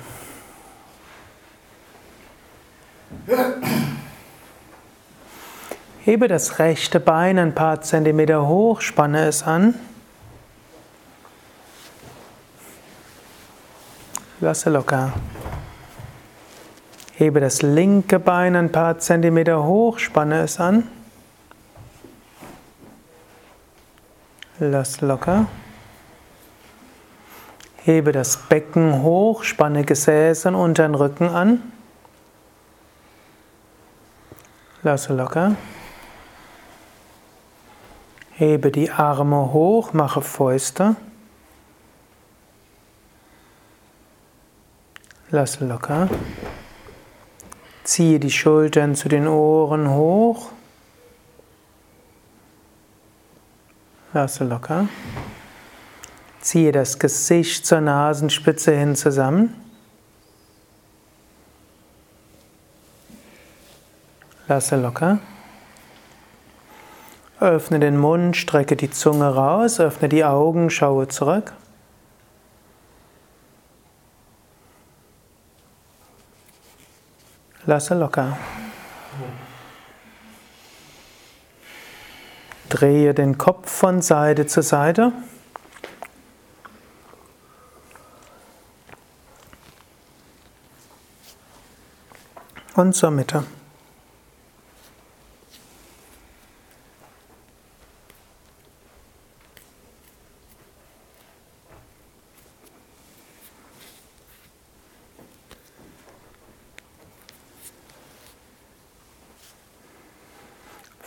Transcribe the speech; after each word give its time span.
Hebe 6.04 6.26
das 6.26 6.58
rechte 6.58 6.98
Bein 6.98 7.38
ein 7.38 7.54
paar 7.54 7.80
Zentimeter 7.80 8.48
hoch, 8.48 8.80
spanne 8.80 9.26
es 9.26 9.44
an. 9.44 9.76
Lasse 14.40 14.68
locker. 14.70 15.12
Hebe 17.12 17.38
das 17.38 17.62
linke 17.62 18.18
Bein 18.18 18.56
ein 18.56 18.72
paar 18.72 18.98
Zentimeter 18.98 19.62
hoch, 19.62 20.00
spanne 20.00 20.40
es 20.40 20.58
an. 20.58 20.88
Lass 24.58 25.00
locker. 25.00 25.46
Hebe 27.76 28.10
das 28.10 28.36
Becken 28.36 29.02
hoch, 29.02 29.44
spanne 29.44 29.84
Gesäß 29.84 30.46
und 30.46 30.56
unteren 30.56 30.96
Rücken 30.96 31.28
an. 31.28 31.62
Lasse 34.82 35.14
locker. 35.14 35.54
Hebe 38.42 38.72
die 38.72 38.90
Arme 38.90 39.52
hoch, 39.52 39.92
mache 39.92 40.20
Fäuste. 40.20 40.96
Lasse 45.30 45.64
locker. 45.64 46.08
Ziehe 47.84 48.18
die 48.18 48.32
Schultern 48.32 48.96
zu 48.96 49.08
den 49.08 49.28
Ohren 49.28 49.90
hoch. 49.90 50.50
Lasse 54.12 54.42
locker. 54.42 54.88
Ziehe 56.40 56.72
das 56.72 56.98
Gesicht 56.98 57.64
zur 57.64 57.80
Nasenspitze 57.80 58.76
hin 58.76 58.96
zusammen. 58.96 59.54
Lasse 64.48 64.74
locker. 64.74 65.20
Öffne 67.42 67.80
den 67.80 67.98
Mund, 67.98 68.36
strecke 68.36 68.76
die 68.76 68.90
Zunge 68.90 69.34
raus, 69.34 69.80
öffne 69.80 70.08
die 70.08 70.24
Augen, 70.24 70.70
schaue 70.70 71.08
zurück. 71.08 71.52
Lasse 77.66 77.96
locker. 77.96 78.38
Drehe 82.68 83.12
den 83.12 83.38
Kopf 83.38 83.72
von 83.72 84.02
Seite 84.02 84.46
zu 84.46 84.62
Seite. 84.62 85.10
Und 92.76 92.94
zur 92.94 93.10
Mitte. 93.10 93.42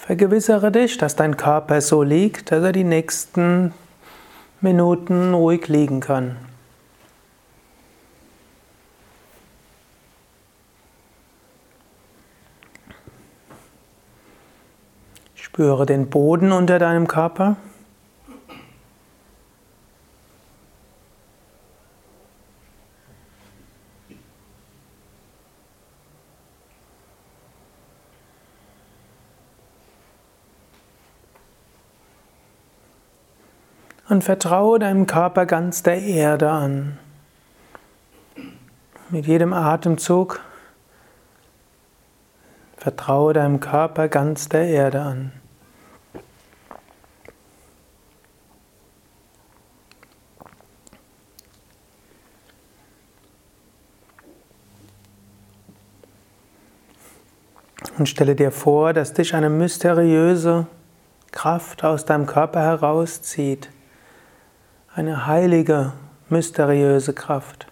Vergewissere 0.06 0.72
dich, 0.72 1.00
dass 1.00 1.16
dein 1.16 1.36
Körper 1.36 1.82
so 1.82 2.04
liegt, 2.04 2.52
dass 2.52 2.64
er 2.64 2.72
die 2.72 2.84
nächsten 2.84 3.74
Minuten 4.62 5.34
ruhig 5.34 5.68
liegen 5.68 6.00
kann. 6.00 6.36
Spüre 15.34 15.88
den 15.88 16.08
Boden 16.12 16.52
unter 16.52 16.78
deinem 16.78 17.08
Körper. 17.08 17.56
Und 34.10 34.24
vertraue 34.24 34.80
deinem 34.80 35.08
Körper 35.08 35.46
ganz 35.46 35.84
der 35.84 36.02
Erde 36.02 36.52
an. 36.52 36.98
Mit 39.10 39.26
jedem 39.26 39.54
Atemzug 39.54 40.42
vertraue 42.78 43.34
deinem 43.34 43.60
Körper 43.60 44.08
ganz 44.08 44.50
der 44.50 44.68
Erde 44.68 45.02
an. 45.02 45.32
Und 57.98 58.10
stelle 58.10 58.36
dir 58.36 58.52
vor, 58.52 58.92
dass 58.92 59.14
dich 59.14 59.34
eine 59.34 59.50
mysteriöse 59.50 60.68
Kraft 61.32 61.84
aus 61.84 62.06
deinem 62.06 62.26
Körper 62.26 62.60
herauszieht 62.60 63.70
eine 64.96 65.28
heilige, 65.28 65.92
mysteriöse 66.30 67.14
Kraft. 67.14 67.68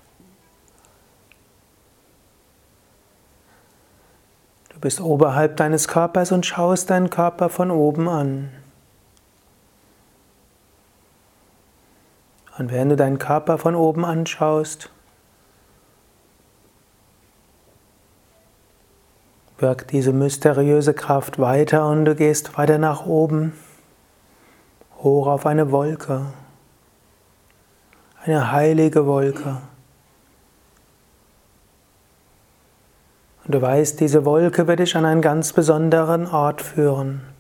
Du 4.69 4.79
bist 4.81 5.00
oberhalb 5.00 5.56
deines 5.56 5.88
Körpers 5.88 6.34
und 6.34 6.45
schaust 6.45 6.89
deinen 6.89 7.09
Körper 7.09 7.47
von 7.47 7.72
oben 7.72 8.09
an. 8.09 8.51
Und 12.57 12.72
während 12.72 12.91
du 12.91 12.95
deinen 12.97 13.19
Körper 13.19 13.57
von 13.57 13.73
oben 13.73 14.03
anschaust, 14.03 14.91
wirkt 19.59 19.91
diese 19.91 20.11
mysteriöse 20.11 20.94
Kraft 20.94 21.40
weiter 21.40 21.88
und 21.88 22.03
du 22.03 22.16
gehst 22.16 22.57
weiter 22.57 22.78
nach 22.79 23.05
oben, 23.05 23.53
hoch 25.01 25.28
auf 25.28 25.45
eine 25.45 25.72
Wolke 25.72 26.25
eine 28.25 28.51
heilige 28.51 29.06
Wolke. 29.06 29.57
Und 33.45 33.53
du 33.53 33.61
weißt, 33.61 34.00
diese 34.00 34.23
Wolke 34.23 34.67
wird 34.67 34.79
dich 34.79 34.95
an 34.95 35.06
einen 35.06 35.22
ganz 35.22 35.51
besonderen 35.51 36.28
Ort 36.28 36.61
führen. 36.61 37.32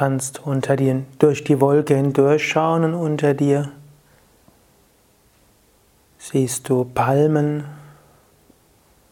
Kannst 0.00 0.46
unter 0.46 0.76
dir, 0.76 1.04
durch 1.18 1.44
die 1.44 1.60
Wolke 1.60 1.94
hindurchschauen 1.94 2.84
und 2.84 2.94
unter 2.94 3.34
dir 3.34 3.70
siehst 6.16 6.70
du 6.70 6.86
Palmen, 6.86 7.66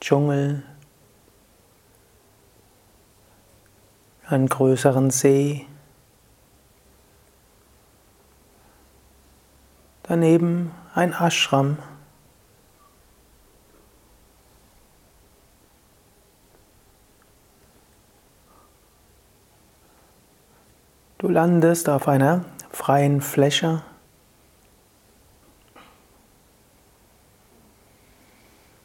Dschungel, 0.00 0.62
einen 4.29 4.49
größeren 4.49 5.11
See. 5.11 5.67
Daneben 10.05 10.70
ein 10.94 11.12
Ashram. 11.12 11.76
Du 21.29 21.35
landest 21.35 21.91
auf 21.91 22.09
einer 22.09 22.47
freien 22.71 23.21
Fläche. 23.21 23.83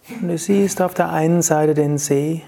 Und 0.10 0.28
du 0.28 0.38
siehst 0.38 0.82
auf 0.82 0.94
der 0.94 1.10
einen 1.10 1.42
Seite 1.42 1.74
den 1.74 1.98
See. 1.98 2.44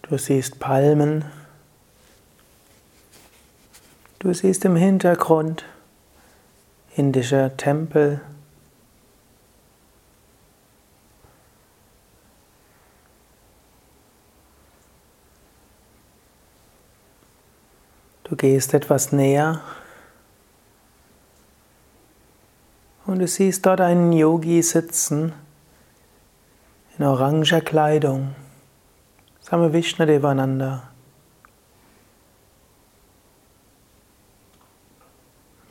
Du 0.00 0.16
siehst 0.16 0.58
Palmen. 0.58 1.26
Du 4.18 4.32
siehst 4.32 4.64
im 4.64 4.74
Hintergrund 4.76 5.66
indische 6.96 7.52
Tempel. 7.58 8.22
Gehst 18.38 18.72
etwas 18.72 19.12
näher 19.12 19.60
und 23.08 23.18
du 23.18 23.26
siehst 23.26 23.64
dort 23.64 23.80
einen 23.80 24.12
Yogi 24.12 24.62
sitzen 24.62 25.32
in 26.98 27.04
oranger 27.04 27.60
Kleidung. 27.60 28.34
Same 29.40 29.72
Vishnu 29.72 30.04
Devananda. 30.04 30.90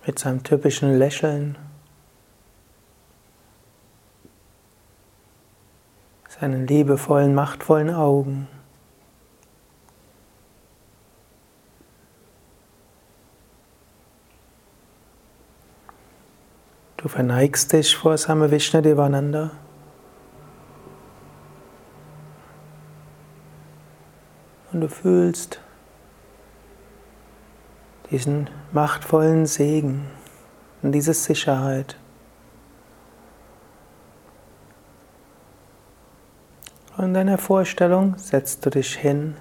Mit 0.05 0.17
seinem 0.17 0.41
typischen 0.41 0.97
Lächeln. 0.97 1.57
Seinen 6.27 6.65
liebevollen, 6.65 7.35
machtvollen 7.35 7.93
Augen. 7.93 8.47
Du 17.07 17.13
verneigst 17.13 17.71
dich 17.71 17.95
vor 17.95 18.17
Same 18.17 18.51
Vishnu 18.51 18.81
Devananda. 18.81 19.51
Und 24.73 24.81
du 24.81 24.89
fühlst 24.89 25.61
diesen 28.11 28.49
machtvollen 28.73 29.45
Segen 29.45 30.05
und 30.81 30.91
diese 30.91 31.13
Sicherheit. 31.13 31.95
Und 36.97 37.05
in 37.05 37.13
deiner 37.13 37.37
Vorstellung 37.37 38.17
setzt 38.17 38.65
du 38.65 38.69
dich 38.69 38.97
hin 38.97 39.37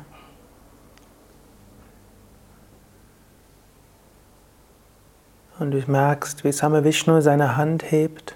du 5.81 5.91
merkst, 5.91 6.45
wie 6.45 6.53
Same 6.53 6.85
Vishnu 6.85 7.21
seine 7.21 7.57
Hand 7.57 7.91
hebt. 7.91 8.35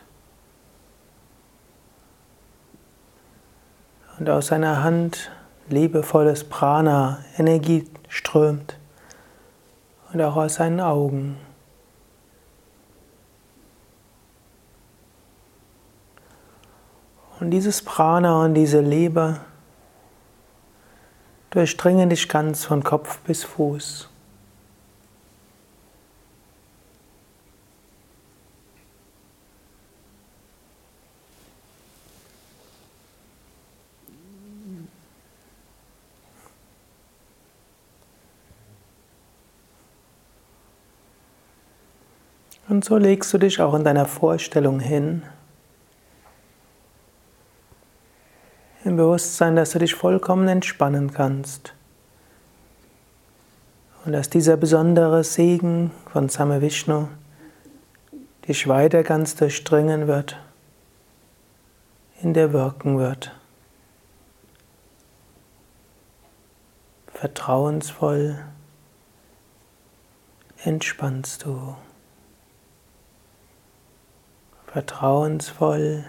Und 4.19 4.29
aus 4.29 4.49
seiner 4.49 4.83
Hand 4.83 5.31
liebevolles 5.69 6.45
Prana, 6.45 7.25
Energie 7.39 7.89
strömt. 8.09 8.77
Und 10.13 10.21
auch 10.21 10.37
aus 10.37 10.55
seinen 10.55 10.81
Augen. 10.81 11.39
Und 17.39 17.51
dieses 17.53 17.83
Prana 17.83 18.45
und 18.45 18.53
diese 18.53 18.81
Liebe 18.81 19.41
durchdringen 21.49 22.11
dich 22.11 22.29
ganz 22.29 22.67
von 22.67 22.85
Kopf 22.85 23.19
bis 23.21 23.45
Fuß. 23.45 24.10
Und 42.71 42.85
so 42.85 42.99
legst 42.99 43.35
du 43.35 43.39
dich 43.39 43.61
auch 43.61 43.75
in 43.75 43.83
deiner 43.83 44.07
Vorstellung 44.07 44.79
hin, 44.79 45.25
im 48.85 48.97
Bewusstsein, 48.97 49.57
dass 49.57 49.71
du 49.71 49.81
dich 49.81 49.97
vollkommen 49.97 50.47
entspannen 50.47 51.13
kannst. 51.13 51.75
Und 54.05 54.13
dass 54.13 54.31
dieser 54.31 54.57
besondere 54.57 55.25
Segen 55.25 55.91
von 56.13 56.29
Same 56.29 56.63
Vishnu 56.63 57.09
dich 58.47 58.69
weiter 58.69 59.03
ganz 59.03 59.35
durchdringen 59.35 60.07
wird, 60.07 60.39
in 62.23 62.35
dir 62.35 62.53
wirken 62.53 62.99
wird. 62.99 63.35
Vertrauensvoll 67.15 68.39
entspannst 70.63 71.45
du. 71.45 71.75
Vertrauensvoll 74.73 76.05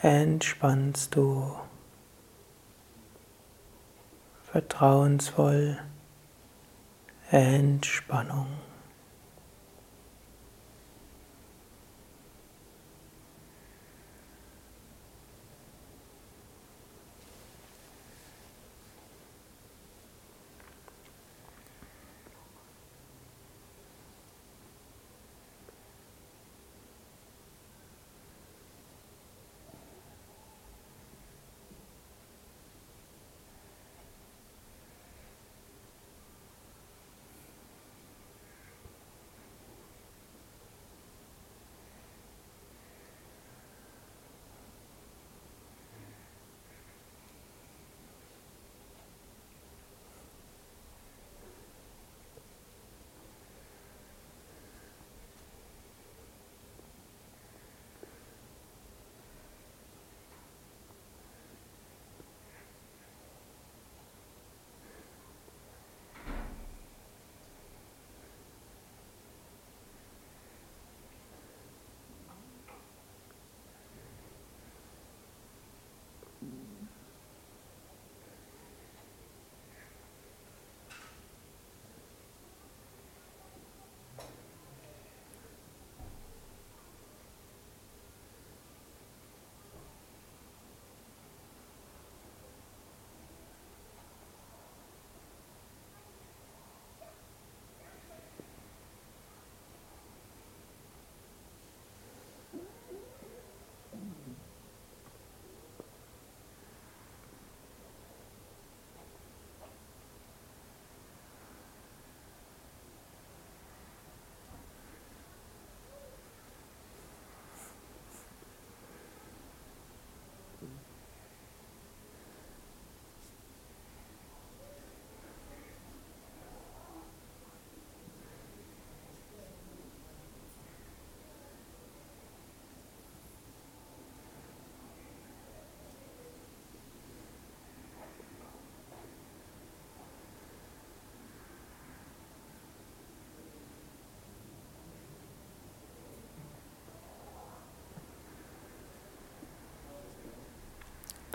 entspannst 0.00 1.14
du. 1.14 1.54
Vertrauensvoll 4.50 5.76
Entspannung. 7.30 8.46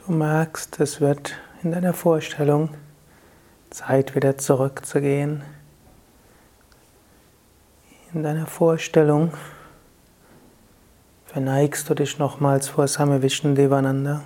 Du 0.10 0.16
merkst, 0.16 0.80
es 0.80 1.02
wird 1.02 1.36
in 1.62 1.72
deiner 1.72 1.94
Vorstellung 1.94 2.70
Zeit 3.70 4.16
wieder 4.16 4.40
zurückzugehen. 4.40 5.44
In 8.16 8.24
deiner 8.24 8.48
Vorstellung 8.48 9.34
verneigst 11.28 11.88
du 11.88 11.94
dich 11.94 12.18
nochmals 12.18 12.70
vor 12.70 12.88
Same 12.88 13.22
Vishnu 13.22 13.54
Devananda. 13.54 14.24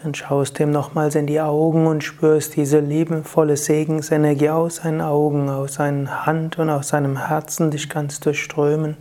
Dann 0.00 0.14
schaust 0.14 0.60
dem 0.60 0.70
nochmals 0.70 1.16
in 1.16 1.26
die 1.26 1.40
Augen 1.40 1.88
und 1.88 2.04
spürst 2.04 2.54
diese 2.54 2.78
liebevolle 2.78 3.56
Segensenergie 3.56 4.50
aus 4.50 4.76
seinen 4.76 5.00
Augen, 5.00 5.48
aus 5.48 5.74
seiner 5.74 6.26
Hand 6.26 6.60
und 6.60 6.70
aus 6.70 6.90
seinem 6.90 7.26
Herzen 7.26 7.72
dich 7.72 7.88
ganz 7.90 8.20
durchströmen, 8.20 8.96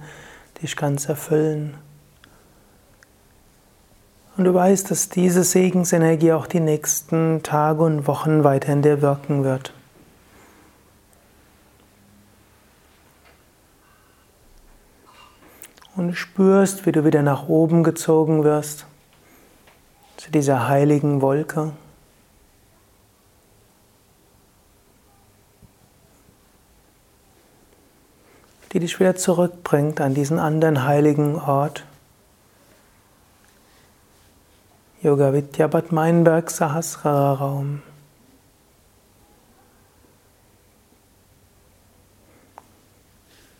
dich 0.63 0.75
ganz 0.75 1.07
erfüllen. 1.07 1.77
Und 4.37 4.43
du 4.43 4.53
weißt, 4.53 4.91
dass 4.91 5.09
diese 5.09 5.43
Segensenergie 5.43 6.31
auch 6.31 6.45
die 6.45 6.59
nächsten 6.59 7.41
Tage 7.41 7.83
und 7.83 8.05
Wochen 8.05 8.43
weiter 8.43 8.71
in 8.71 8.83
dir 8.83 9.01
wirken 9.01 9.43
wird. 9.43 9.73
Und 15.95 16.09
du 16.09 16.15
spürst, 16.15 16.85
wie 16.85 16.91
du 16.91 17.03
wieder 17.03 17.23
nach 17.23 17.47
oben 17.47 17.83
gezogen 17.83 18.43
wirst 18.43 18.85
zu 20.17 20.29
dieser 20.29 20.67
heiligen 20.67 21.21
Wolke. 21.21 21.71
die 28.73 28.81
dich 28.81 28.99
wieder 28.99 29.15
zurückbringt 29.15 30.01
an 30.01 30.13
diesen 30.13 30.39
anderen 30.39 30.83
heiligen 30.83 31.39
Ort. 31.39 31.85
Yoga 35.07 35.31
Vidya 35.31 35.67
Bad 35.67 35.93
Meinberg 35.93 36.51
Sahasrara 36.51 37.35
Raum. 37.35 37.81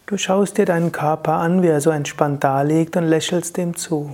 Du 0.08 0.18
schaust 0.18 0.58
dir 0.58 0.66
deinen 0.66 0.92
Körper 0.92 1.36
an, 1.36 1.62
wie 1.63 1.68
er 1.68 1.80
so 1.80 1.89
entspannt 1.89 2.44
daliegt 2.44 2.98
und 2.98 3.06
lächelst 3.06 3.56
dem 3.56 3.77
zu. 3.77 4.13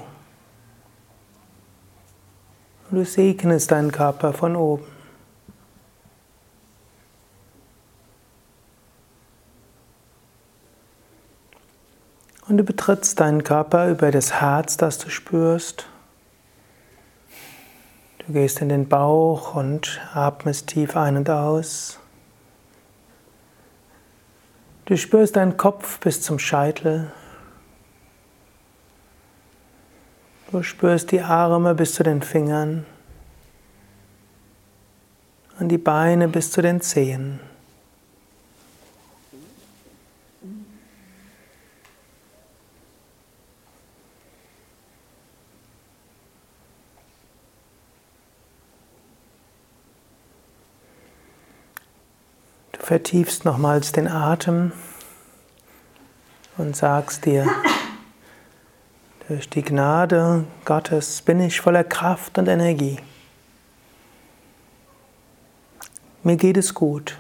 Du 2.92 3.04
segnest 3.04 3.72
deinen 3.72 3.92
Körper 3.92 4.32
von 4.34 4.56
oben. 4.56 4.86
Und 12.48 12.58
du 12.58 12.64
betrittst 12.64 13.20
deinen 13.20 13.44
Körper 13.44 13.90
über 13.90 14.12
das 14.12 14.40
Herz, 14.40 14.78
das 14.78 15.00
du 15.00 15.10
spürst. 15.10 15.88
Du 18.26 18.32
gehst 18.34 18.62
in 18.62 18.70
den 18.70 18.88
Bauch 18.88 19.54
und 19.56 20.00
atmest 20.14 20.68
tief 20.68 20.96
ein 20.96 21.18
und 21.18 21.30
aus. 21.30 22.00
Du 24.86 24.96
spürst 24.96 25.36
deinen 25.36 25.58
Kopf 25.58 26.00
bis 26.00 26.22
zum 26.22 26.40
Scheitel. 26.40 27.12
Du 30.52 30.64
spürst 30.64 31.12
die 31.12 31.20
Arme 31.20 31.76
bis 31.76 31.96
zu 31.96 32.04
den 32.04 32.22
Fingern 32.22 32.86
und 35.60 35.68
die 35.68 35.78
Beine 35.78 36.30
bis 36.30 36.50
zu 36.52 36.62
den 36.62 36.80
Zehen. 36.80 37.42
Vertiefst 52.84 53.46
nochmals 53.46 53.94
den 53.94 54.10
Atem 54.10 54.74
und 56.58 56.76
sagst 56.76 57.26
dir, 57.26 57.48
durch 59.30 59.50
die 59.50 59.62
Gnade 59.62 60.44
Gottes 60.66 61.22
bin 61.22 61.40
ich 61.40 61.62
voller 61.62 61.86
Kraft 61.86 62.38
und 62.38 62.50
Energie. 62.50 63.00
Mir 66.24 66.36
geht 66.36 66.58
es 66.58 66.74
gut. 66.74 67.18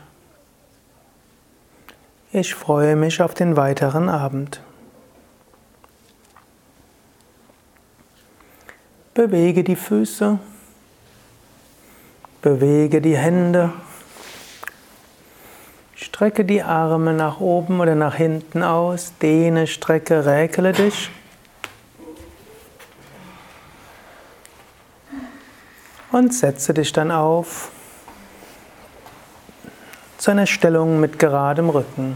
Ich 2.33 2.55
freue 2.55 2.97
mich 2.97 3.21
auf 3.21 3.33
den 3.33 3.55
weiteren 3.55 4.09
Abend. 4.09 4.61
Bewege 9.13 9.63
die 9.63 9.75
Füße, 9.75 10.39
bewege 12.41 12.99
die 12.99 13.15
Hände, 13.15 13.71
strecke 16.23 16.45
die 16.45 16.63
Arme 16.63 17.11
nach 17.11 17.41
oben 17.41 17.81
oder 17.81 17.95
nach 17.95 18.15
hinten 18.15 18.63
aus, 18.63 19.11
dehne, 19.21 19.67
strecke, 19.67 20.25
räkele 20.25 20.71
dich. 20.71 21.09
und 26.13 26.33
setze 26.33 26.73
dich 26.73 26.93
dann 26.93 27.11
auf 27.11 27.71
zu 30.17 30.31
einer 30.31 30.45
Stellung 30.45 31.01
mit 31.01 31.19
geradem 31.19 31.69
Rücken. 31.69 32.15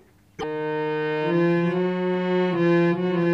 Música 1.29 3.30